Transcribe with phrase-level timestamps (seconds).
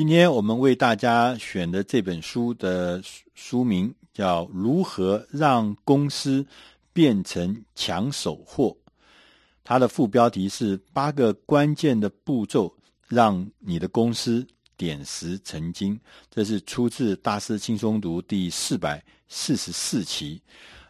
[0.00, 3.02] 今天我们为大家选的这本书的
[3.34, 6.42] 书名叫《如何让公司
[6.90, 8.74] 变成抢手货》，
[9.62, 12.74] 它的副标题是“八个关键的步骤，
[13.08, 16.00] 让你的公司点石成金”。
[16.34, 20.40] 这是出自《大师轻松读》第四百四十四期，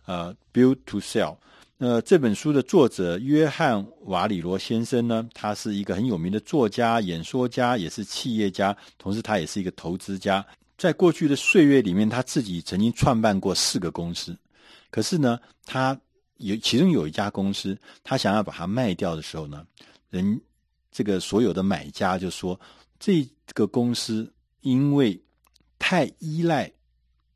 [0.07, 1.37] 呃，Build to Sell。
[1.83, 10.47] 那这本书的作者约翰瓦里罗先生呢，他是一个很有名的作家、演说家，也是企业家，同时他也是一个投资家。
[10.77, 14.37] 在过去的岁月里面，他自己曾经创办过四个公司。
[14.91, 15.99] 可是呢，他
[16.37, 19.67] 有其中有一家公司，他想要把它卖掉的时候呢，
[20.11, 20.39] 人
[20.93, 22.61] 这个所有的买家就说，
[22.99, 25.19] 这个公司因为
[25.79, 26.71] 太依赖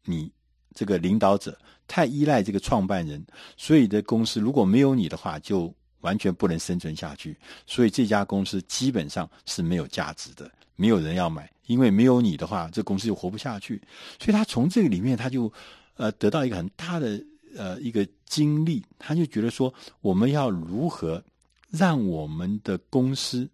[0.05, 0.31] 你
[0.74, 1.56] 这个领导者。
[1.87, 3.23] 太依赖这个创办人，
[3.59, 7.38] 所以的公司如果没有你的话，就完全不能生存下去。
[7.66, 13.83] 所以这家公司基本上是没有价值的，没有人要买，因为没有你的话，这公司就活不下去。
[14.19, 15.53] 所以他从这个里面，他就
[15.98, 17.22] 呃得到一个很大的
[17.55, 21.22] 呃一个经历，他就觉得说，我们要如何
[21.69, 23.47] 让我们的公司，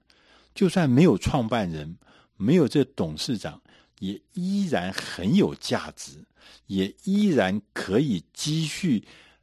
[0.55, 1.97] 就算没有创办人，
[2.37, 3.61] 没有这董事长，
[3.99, 6.13] 也依然很有价值。
[6.67, 9.03] 也依然可以继续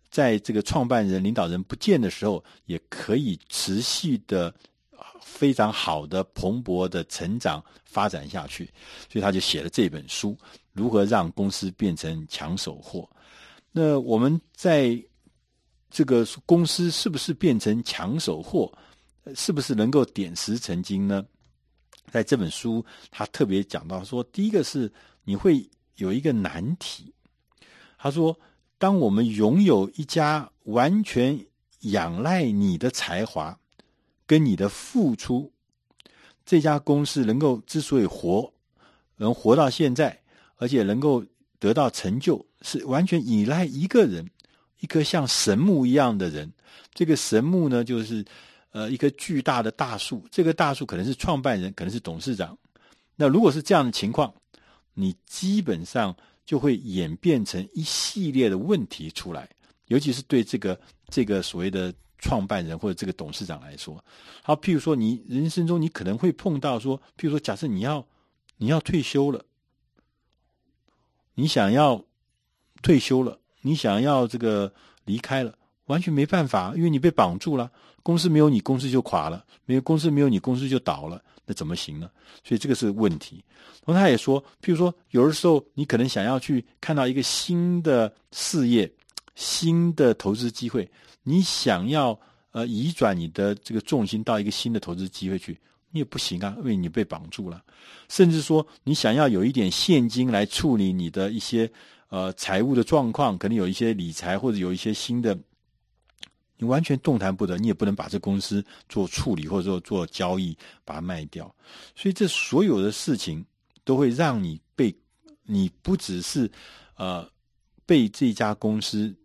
[0.09, 4.53] 在这个创办人、领导人不见的时候，也可以持续的
[5.21, 8.65] 非常好的蓬勃的成长发展下去。
[9.11, 10.35] 所以他就写了这本书：
[10.71, 13.07] 如何让公司变成抢手货。
[13.71, 14.99] 那我们在
[15.91, 18.71] 这个公司是不是变成抢手货？
[19.35, 21.23] 是不是能够点石成金呢？
[22.09, 24.91] 在这本书，他特别讲到说，第一个是
[25.25, 25.69] 你会。
[25.97, 27.13] 有一个难题，
[27.97, 28.39] 他说
[28.79, 31.45] ：“当我们拥有一家完全
[31.81, 33.59] 仰赖你的才华
[34.25, 35.51] 跟你的付出，
[36.45, 38.51] 这家公司能够之所以活，
[39.17, 40.21] 能活到现在，
[40.57, 41.25] 而且能够
[41.59, 44.29] 得到成就，是完全依赖一个人，
[44.79, 46.51] 一个像神木一样的人。
[46.93, 48.23] 这个神木呢，就是
[48.71, 50.23] 呃一棵巨大的大树。
[50.31, 52.57] 这个大树可能是创办人，可能是董事长。
[53.15, 54.33] 那如果是这样的情况，
[54.99, 59.47] 你基本上就会演变成一系列的问题出来，
[59.85, 64.03] 尤其是对这个这个所谓的创办人或者这个董事长来说。
[64.41, 68.03] 好，譬如说你人生中你可能会碰到说，譬如说假设你要
[68.57, 69.45] 你要退休了，
[71.35, 72.03] 你想要
[72.81, 74.73] 退休了，你想要这个
[75.05, 75.55] 离开了，
[75.87, 77.69] 完全没办法，因为你被绑住了，
[78.03, 81.21] 公司没有你，公司就垮了；没有公司没有你，公司就倒了。
[81.45, 82.09] 那怎么行呢？
[82.43, 83.43] 所以这个是问题。
[83.85, 88.91] 然后他也说，譬如说，有的时候你可能想要去看到一个新的事业、
[89.35, 90.89] 新的投资机会，
[91.23, 92.19] 你想要
[92.51, 95.57] 呃移转你的这个重心到一个新的投资机会去，
[95.91, 97.63] 你也不行啊，因为你被绑住了。
[98.09, 101.71] 甚至说，你想要有一点现金来处理你的一些
[102.09, 105.37] 呃财务的状况，可能有一些理财或者有一些新的。
[106.57, 111.53] 你完全动弹不得，你也不能把这公司做处理或者说做交易，把它卖掉。
[111.95, 113.45] 所以这所有的事情
[113.83, 114.93] 都会让你被，
[115.43, 116.49] 你不只是
[116.95, 117.29] 呃
[117.85, 119.15] 被这家公司，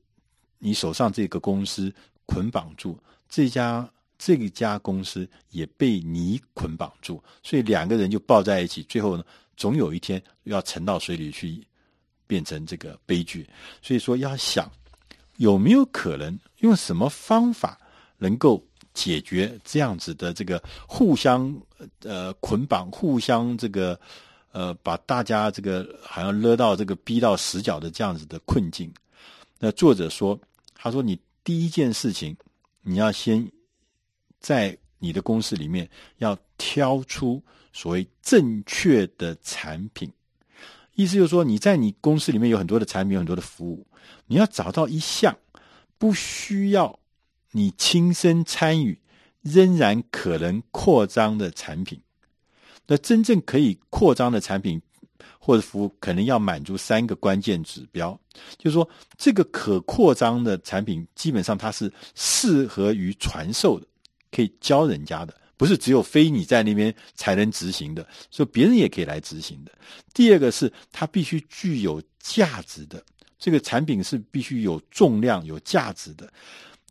[0.59, 1.91] 你手上这个公司
[2.27, 2.99] 捆绑住，
[3.29, 9.25] 这家这一家公司也被你捆绑住，所以两个人就抱在一起，最后呢，
[9.57, 11.67] 总有一天要沉到水里去，
[12.27, 13.49] 变成这个悲剧。
[13.81, 14.71] 所以说要想。
[15.43, 17.77] 有没有可能用什么方法
[18.19, 18.65] 能够
[18.95, 21.53] 解决这样子的这个互相
[22.05, 23.99] 呃捆绑、互相这个
[24.53, 28.89] 呃把大家这个好像勒到这个逼到死角的这样子的困境？
[29.59, 30.39] 那作者说，
[30.77, 32.37] 他说你第一件事情，
[32.83, 33.51] 你要先
[34.39, 37.43] 在你的公司里面要挑出
[37.73, 40.09] 所谓正确的产品。
[40.95, 43.87] 意思就是说，你在你公司里面有很多的产品，有很多的服务，
[44.27, 45.37] 你要找到一项
[45.99, 46.99] 不需要
[47.53, 49.01] 你亲身参与，
[49.41, 52.01] 仍然可能扩张的产品。
[52.87, 54.81] 那真正可以扩张的产品
[55.39, 58.19] 或者服务，可能要满足三个关键指标，
[58.59, 63.87] 就是说，这个可扩张的产品，基本上它是适合于传授的，
[64.31, 65.35] 可以教人家的。
[65.63, 69.71] 不是只有非你在那边才能执行的，所以别人也可以来执行的。
[70.13, 73.01] 第二个是它必须具有价值的，
[73.39, 76.29] 这个产品是必须有重量、有价值的。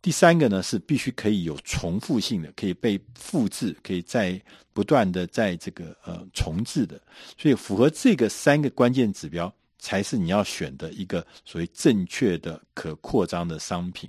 [0.00, 4.40] 第三个呢是必须可以有重复性的，可以被复制，可以再
[4.72, 6.98] 不断的在这个呃重置的。
[7.36, 14.08] 所以符合这个三个关键指标，才是你要选的一个所谓正确的可扩张的商品。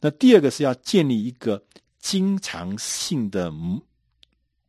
[0.00, 1.62] 那第二个是要建立一个。
[2.04, 3.50] 经常性的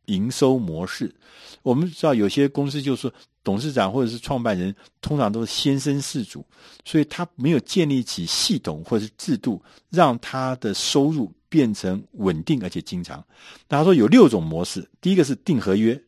[0.06, 1.14] 营收模式。
[1.62, 3.12] 我们知道有些公司就是说，
[3.44, 6.42] 董事长或者是创办人通常都是先生事主，
[6.86, 13.22] 所以他没有建立起系统或者是制度，让他的收入变成稳定而且经常。
[13.68, 16.02] 那他说有六种模式，第一个是订合约，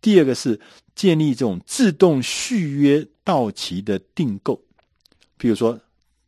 [0.00, 0.60] 第二个是
[0.96, 4.60] 建立这种自动续约到期的订购，
[5.38, 5.78] 譬如说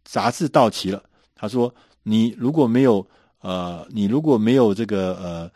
[0.05, 1.03] 杂志到期了，
[1.35, 3.05] 他说你如果没有
[3.47, 5.51] 呃，你如果没有这个呃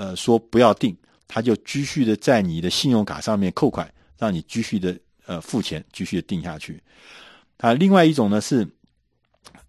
[0.00, 0.96] 呃说不要订。
[1.30, 3.86] 他就继续的在你的信用卡上面扣款，
[4.16, 6.82] 让你继续的呃付钱，继续的订下去。
[7.58, 8.66] 啊，另外一种呢是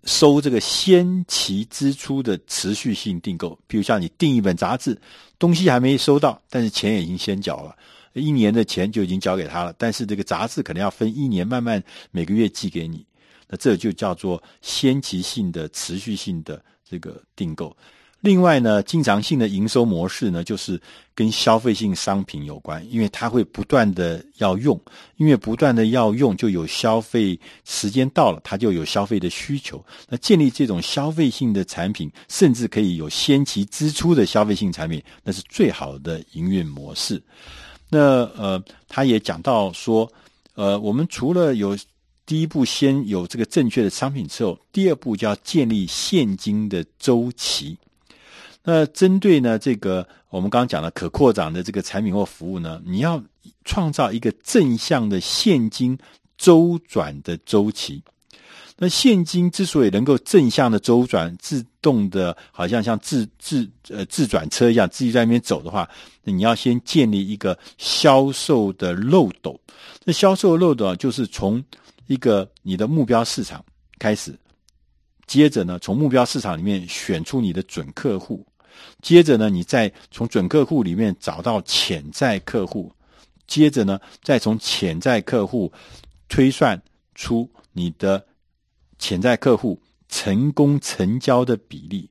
[0.06, 4.98] 收这个先期支出的持续性订购，比如像你订一本杂志，
[5.38, 7.76] 东西还没收到，但是钱已经先缴了，
[8.14, 13.06] 一年的钱就已经交给他了，但是这个杂志可能要分一年慢慢每个月寄给你，
[13.50, 17.76] 那这就叫做先期性的持续性的这个订购。
[18.22, 20.78] 另外呢，经常性的营收模式呢，就是
[21.16, 24.78] 跟消费性商品有关，因为它会不断的要用，
[25.16, 29.82] 因为不断的要用，就有消费时间到了，它就有消费的需求。
[30.10, 37.24] 那建立这种消费性的产品，甚至可以有先期支出的消费性产品，那是最好的营运模式。
[37.88, 40.12] 那呃，他也讲到说，
[40.56, 41.74] 呃，我们除了有
[42.30, 47.76] 第一步先有这个正确的商品之后，第二步就要建立现金的周期。
[48.64, 53.20] 那针对呢，这个我们刚刚讲的可扩展的这个产品或服务呢，你要
[53.66, 55.98] 创造一个正向的现金
[56.38, 58.04] 周转的周期。
[58.78, 65.90] 那现金之所以能够正向的周转，自动的，好像像自自呃自转车一样自己在那边走的话，
[66.24, 69.60] 那你要先建立一个销售的漏斗。
[70.04, 71.64] 那销售漏斗，就是从
[72.10, 73.64] 一个你的目标市场
[74.00, 74.36] 开始。
[75.28, 78.44] 接着呢，从目标市场里面选出你的准客户，
[79.00, 82.92] 接着呢，你再从准客户里面找到潜在客户，
[83.46, 85.72] 接着呢，再从潜在客户
[86.28, 86.82] 推算
[87.14, 88.26] 出你的
[88.98, 92.10] 潜在客户成功成交的比例，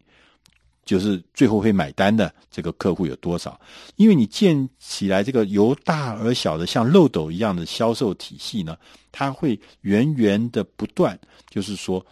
[0.88, 3.60] 就是最后会买单的这个客户有多少。
[3.96, 8.76] 因为你建起来这个由大而小的像漏斗一样的销售体系呢，
[9.12, 11.18] 它会源源的不断，
[11.50, 12.04] 就是说。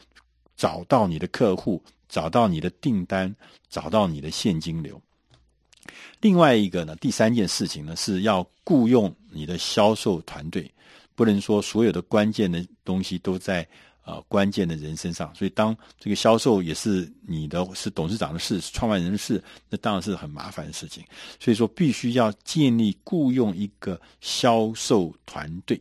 [0.58, 3.37] 找到你的客户，找到你的订单，
[3.69, 4.99] 找到你的现金流。
[6.22, 10.72] 另外一个呢，第三件事情呢，是要雇佣你的销售团队，
[11.14, 13.69] 不能说所有的关键的东西都在
[14.06, 15.31] 呃关键的人身上。
[15.35, 21.05] 所以，当这个销售也是你的是董事长的事，创办人的事，那当然是很麻烦的事情。
[21.38, 25.79] 所以说，必须要建立雇佣一个销售团队。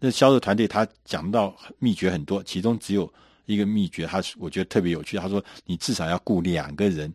[0.00, 3.08] 那销售团队他讲到秘诀很多，其中只有。
[3.48, 5.16] 一个秘诀，他我觉得特别有趣。
[5.16, 7.14] 他说，你至少要雇两个人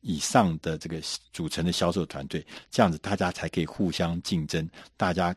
[0.00, 1.00] 以上的这个
[1.32, 5.32] 组成的销售团队，这样子大家才可以互相竞争，大家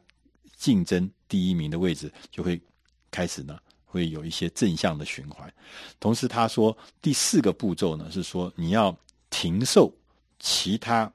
[0.58, 2.60] 竞争第一名的位置就会
[3.12, 3.60] 开始呢，
[3.92, 5.54] 会有一些正向的循环。
[6.00, 8.98] 同时，他说第四个步骤呢，是说你要
[9.30, 9.94] 停售
[10.40, 11.12] 其他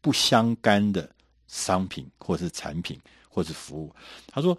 [0.00, 1.08] 不相干的
[1.46, 3.94] 商品或是产品或是服务。
[4.26, 4.58] 他说。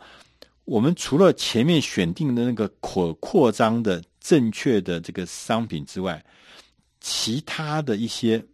[0.66, 6.24] 我们除了前面选定的那个可扩张的正确的这个商品之外，
[7.02, 8.46] 其他的一些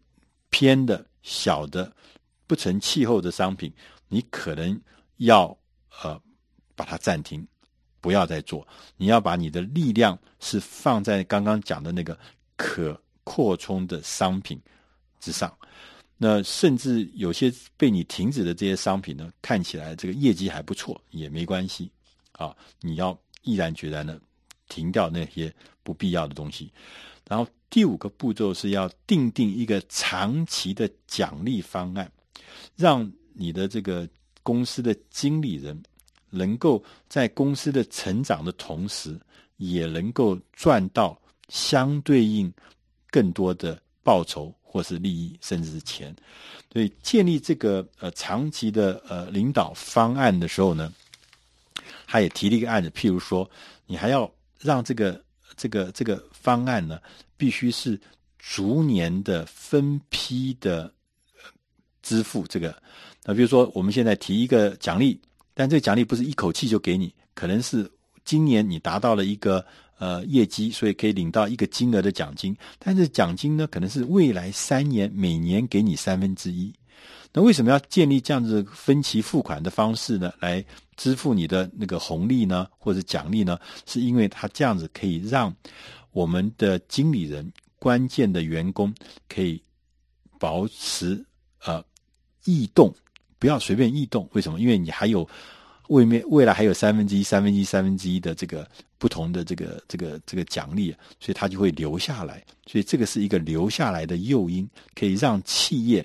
[0.50, 1.94] 偏的小的
[2.48, 3.70] 不成气候的商品，
[4.08, 4.80] 你可能
[5.18, 5.46] 要
[6.04, 6.18] 呃
[6.74, 7.46] 把它暂停，
[8.06, 8.66] 不要再做。
[8.98, 12.16] 你要把你的力量是放在刚刚讲的那个
[12.56, 14.62] 可扩充的商品
[15.20, 15.52] 之上。
[16.16, 21.90] 那甚至有些被你停止的这些商品呢，看起来这个业绩还不错，也没关系。
[22.34, 24.22] 啊，你要毅然决然的
[24.70, 26.72] 停掉那些不必要的东西。
[27.28, 32.10] 然后第五个步骤是要订定一个长期的奖励方案，
[32.76, 34.08] 让你的这个
[34.44, 35.82] 公司的经理人
[36.30, 39.20] 能够在公司的成长的同时，
[39.58, 42.52] 也能够赚到相对应
[43.10, 46.16] 更多的报酬或是利益，甚至是钱。
[46.72, 50.92] 所以建立这个呃长期的呃领导方案的时候呢，
[52.06, 53.50] 他也提了一个案子，譬如说，
[53.86, 54.30] 你还要
[54.60, 55.24] 让这个
[55.56, 57.00] 这个这个方案呢，
[57.38, 57.98] 必须是
[58.38, 60.94] 逐年的分批的
[62.02, 62.76] 支付这个。
[63.24, 65.20] 那比如说，我们现在提一个奖励，
[65.56, 67.90] 但这个奖励不是一口气就给你，可能是
[68.24, 69.66] 今年你达到了一个
[69.98, 76.72] 呃业绩，所以可以领到一个金额的奖金，但是奖金呢，可能是未来三年每年给你三分之一。
[77.34, 80.34] 那为什么要建立这样子分期付款的方式呢？
[80.40, 80.64] 来
[80.96, 83.60] 支付你的那个红利呢，或者奖励呢？
[83.86, 85.54] 是因为它这样子可以让
[86.12, 88.94] 我们的经理人、关键的员工
[89.28, 89.62] 可以
[90.40, 91.26] 保持
[91.66, 91.84] 呃
[92.46, 92.94] 异动，
[93.46, 94.28] 不要随便异动。
[94.34, 94.60] 为什么？
[94.60, 95.30] 因为你还有
[95.90, 102.44] 未面未来还有三分之一、三分之一、三分之一的这个不同的这个这个这个奖励，所以他就会留下来。
[102.66, 106.04] 所以这个是一个留下来的诱因，可以让企业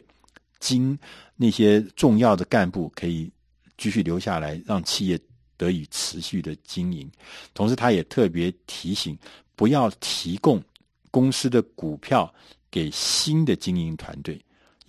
[0.58, 0.98] 经
[1.34, 3.32] 那些重要的干部可以
[3.78, 5.18] 继续留下来，让企业
[5.56, 7.10] 得以持续的经营。
[7.54, 9.18] 同时，他也特别提醒，
[9.56, 10.62] 不要提供
[11.10, 12.30] 公司的股票
[12.70, 14.38] 给新的经营团队。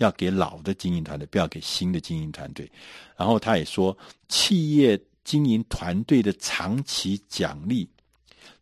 [0.02, 2.70] 要给老的经营团队，不要给新的经营团队。
[3.16, 3.96] 然后他也说，
[4.28, 7.88] 企业经营团队的长期奖励，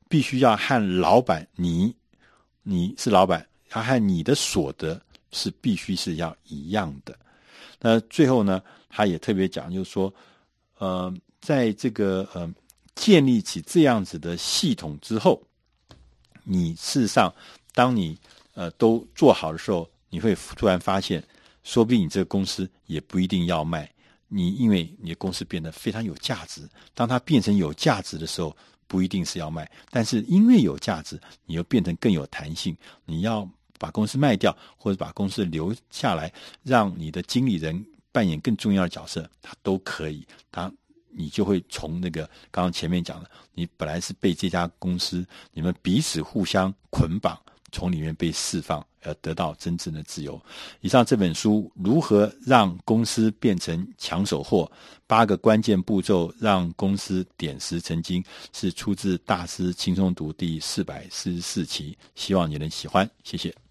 [0.09, 1.95] 必须要和老板你，
[2.61, 7.17] 你是老板，要和你的所得是必须是要一样的。
[7.79, 10.13] 那最后呢，他也特别讲，就是说，
[10.77, 12.53] 呃，在这个呃
[12.95, 15.41] 建立起这样子的系统之后，
[16.43, 17.33] 你事实上，
[17.73, 18.17] 当你
[18.53, 19.89] 呃都做好的时候。
[20.09, 21.23] 你会突然发现，
[21.63, 23.91] 说不定你这个公司也不一定要卖
[24.27, 26.67] 你，因为你的公司变得非常有价值。
[26.93, 28.55] 当它变成有价值的时候，
[28.87, 32.75] 不一定是要卖，但是因为有价值，你又变成更有弹性。
[33.05, 33.47] 你要
[33.77, 40.25] 把公司卖掉，或者把公司留下来，让你的经理人扮演更重要的角色，他都可以。
[40.51, 40.71] 他
[41.11, 47.39] 你就会从那个刚刚前面讲的，你本来是被这家公司，你们彼此互相捆绑。
[47.71, 50.39] 从里面被释放，而得到真正的自由。
[50.81, 54.71] 以上这本书如何让公司变成抢手货？
[55.07, 58.23] 八个关键步骤让公司点石成金，
[58.53, 61.97] 是出自大师轻松读第四百四十四期。
[62.15, 63.68] 希望你能喜欢，谢谢。